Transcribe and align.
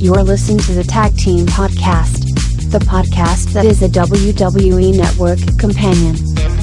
You're 0.00 0.22
listening 0.22 0.58
to 0.60 0.72
the 0.74 0.84
Tag 0.84 1.16
Team 1.16 1.44
Podcast, 1.44 2.70
the 2.70 2.78
podcast 2.78 3.52
that 3.52 3.64
is 3.64 3.82
a 3.82 3.88
WWE 3.88 4.96
Network 4.96 5.40
companion. 5.58 6.14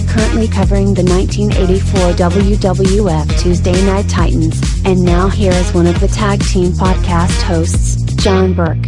Currently 0.07 0.47
covering 0.47 0.93
the 0.93 1.03
1984 1.03 2.13
WWF 2.13 3.39
Tuesday 3.41 3.85
Night 3.85 4.07
Titans, 4.07 4.61
and 4.85 5.03
now 5.03 5.27
here 5.27 5.51
is 5.51 5.73
one 5.73 5.85
of 5.85 5.99
the 5.99 6.07
Tag 6.07 6.41
Team 6.45 6.71
Podcast 6.71 7.41
hosts, 7.41 8.01
John 8.23 8.53
Burke. 8.53 8.87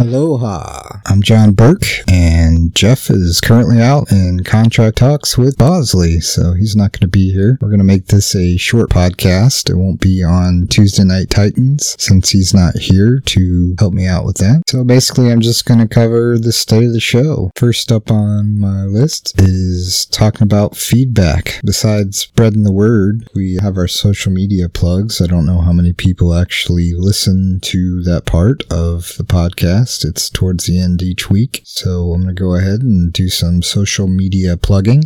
Aloha. 0.00 0.89
I'm 1.06 1.22
John 1.22 1.52
Burke, 1.52 1.86
and 2.08 2.74
Jeff 2.74 3.10
is 3.10 3.40
currently 3.40 3.80
out 3.80 4.12
in 4.12 4.44
contract 4.44 4.98
talks 4.98 5.38
with 5.38 5.56
Bosley, 5.56 6.20
so 6.20 6.52
he's 6.52 6.76
not 6.76 6.92
going 6.92 7.00
to 7.00 7.08
be 7.08 7.32
here. 7.32 7.58
We're 7.60 7.68
going 7.68 7.78
to 7.78 7.84
make 7.84 8.06
this 8.06 8.34
a 8.34 8.56
short 8.56 8.90
podcast. 8.90 9.70
It 9.70 9.76
won't 9.76 10.00
be 10.00 10.22
on 10.22 10.66
Tuesday 10.68 11.04
Night 11.04 11.30
Titans 11.30 11.96
since 11.98 12.30
he's 12.30 12.52
not 12.52 12.76
here 12.76 13.20
to 13.26 13.74
help 13.78 13.94
me 13.94 14.06
out 14.06 14.24
with 14.24 14.36
that. 14.38 14.62
So 14.68 14.84
basically, 14.84 15.30
I'm 15.30 15.40
just 15.40 15.64
going 15.64 15.80
to 15.80 15.88
cover 15.88 16.38
the 16.38 16.52
state 16.52 16.84
of 16.84 16.92
the 16.92 17.00
show. 17.00 17.50
First 17.56 17.90
up 17.90 18.10
on 18.10 18.58
my 18.58 18.84
list 18.84 19.40
is 19.40 20.06
talking 20.06 20.42
about 20.42 20.76
feedback. 20.76 21.60
Besides 21.64 22.18
spreading 22.18 22.64
the 22.64 22.72
word, 22.72 23.28
we 23.34 23.58
have 23.62 23.76
our 23.76 23.88
social 23.88 24.32
media 24.32 24.68
plugs. 24.68 25.20
I 25.20 25.26
don't 25.26 25.46
know 25.46 25.60
how 25.60 25.72
many 25.72 25.92
people 25.92 26.34
actually 26.34 26.92
listen 26.94 27.60
to 27.62 28.02
that 28.02 28.26
part 28.26 28.62
of 28.70 29.16
the 29.16 29.24
podcast. 29.24 30.04
It's 30.04 30.28
towards 30.28 30.66
the 30.66 30.78
end 30.78 30.89
each 30.98 31.30
week. 31.30 31.62
So 31.64 32.12
I'm 32.12 32.22
going 32.22 32.34
to 32.34 32.40
go 32.40 32.54
ahead 32.54 32.82
and 32.82 33.12
do 33.12 33.28
some 33.28 33.62
social 33.62 34.06
media 34.06 34.56
plugging. 34.56 35.04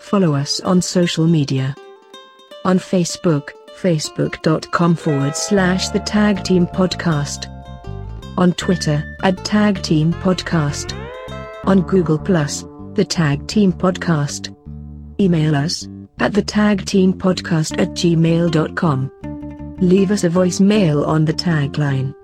Follow 0.00 0.34
us 0.34 0.60
on 0.60 0.82
social 0.82 1.26
media. 1.26 1.74
On 2.64 2.78
Facebook, 2.78 3.50
facebook.com 3.80 4.96
forward 4.96 5.36
slash 5.36 5.88
the 5.88 6.00
tag 6.00 6.44
team 6.44 6.66
podcast. 6.66 7.50
On 8.36 8.52
Twitter, 8.52 9.16
at 9.22 9.44
tag 9.44 9.82
team 9.82 10.12
podcast. 10.14 10.92
On 11.64 11.82
Google 11.82 12.18
Plus, 12.18 12.64
the 12.94 13.04
tag 13.04 13.46
team 13.46 13.72
podcast. 13.72 14.54
Email 15.20 15.54
us 15.54 15.88
at 16.18 16.32
the 16.32 16.42
tag 16.42 16.84
team 16.86 17.12
podcast 17.12 17.78
at 17.78 17.90
gmail.com. 17.90 19.10
Leave 19.80 20.10
us 20.10 20.24
a 20.24 20.30
voicemail 20.30 21.06
on 21.06 21.24
the 21.24 21.32
tagline 21.32 22.14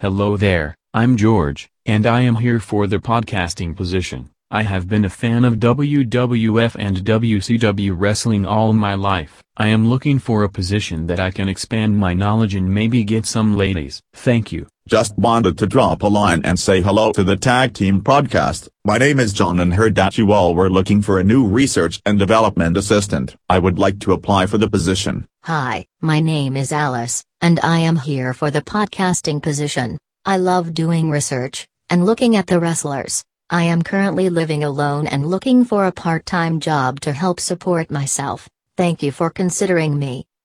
Hello 0.01 0.36
there, 0.36 0.74
I'm 0.95 1.15
George, 1.15 1.69
and 1.86 2.07
I 2.07 2.21
am 2.21 2.38
here 2.38 2.59
for 2.59 2.88
the 2.88 2.98
podcasting 2.98 3.75
position. 3.75 4.31
I 4.50 4.63
have 4.63 4.89
been 4.89 5.06
a 5.06 5.12
fan 5.12 5.45
of 5.45 5.59
WWF 5.59 6.75
and 6.80 6.98
WCW 7.06 7.94
wrestling 7.95 8.44
all 8.44 8.74
my 8.74 8.95
life. 8.95 9.44
I 9.57 9.68
am 9.68 9.88
looking 9.88 10.18
for 10.18 10.44
a 10.44 10.50
position 10.50 11.06
that 11.06 11.19
I 11.19 11.30
can 11.30 11.48
expand 11.48 12.00
my 12.00 12.15
knowledge 12.15 12.56
and 12.56 12.74
maybe 12.74 13.03
get 13.03 13.27
some 13.27 13.56
ladies. 13.56 14.01
Thank 14.15 14.51
you. 14.51 14.65
Just 14.88 15.15
wanted 15.19 15.59
to 15.59 15.68
drop 15.68 16.01
a 16.01 16.07
line 16.07 16.42
and 16.44 16.59
say 16.59 16.81
hello 16.81 17.12
to 17.12 17.24
the 17.24 17.36
Tag 17.36 17.75
Team 17.75 18.01
Podcast. 18.01 18.70
My 18.84 18.98
name 18.98 19.20
is 19.20 19.34
John 19.34 19.60
and 19.60 19.75
heard 19.75 19.93
that 19.98 20.17
you 20.17 20.31
all 20.31 20.55
were 20.55 20.72
looking 20.72 21.03
for 21.03 21.20
a 21.20 21.24
new 21.24 21.46
research 21.46 22.01
and 22.08 22.17
development 22.17 22.75
assistant. 22.75 23.36
I 23.48 23.60
would 23.60 23.77
like 23.77 24.00
to 24.00 24.13
apply 24.13 24.48
for 24.48 24.58
the 24.58 24.67
position. 24.67 25.27
Hi, 25.45 25.88
my 26.01 26.19
name 26.19 26.55
is 26.55 26.71
Alice, 26.71 27.24
and 27.41 27.60
I 27.63 27.79
am 27.79 27.95
here 27.95 28.31
for 28.31 28.51
the 28.51 28.62
podcasting 28.62 29.41
position. 29.41 29.98
I 30.24 30.38
love 30.38 30.75
doing 30.75 31.10
research 31.10 31.65
and 31.89 32.05
looking 32.05 32.36
at 32.36 32.45
the 32.45 32.60
wrestlers. 32.60 33.24
I 33.50 33.63
am 33.63 33.81
currently 33.81 34.29
living 34.29 34.63
alone 34.63 35.07
and 35.07 35.25
looking 35.25 35.65
for 35.65 35.88
a 35.88 35.91
part 35.91 36.27
time 36.27 36.60
job 36.60 37.00
to 37.00 37.12
help 37.12 37.39
support 37.39 37.89
myself. 37.89 38.48
Thank 38.77 39.01
you 39.01 39.12
for 39.12 39.31
considering 39.31 39.98
me. 39.98 40.25